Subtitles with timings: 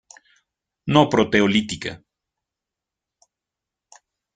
[0.93, 1.91] No proteolítica.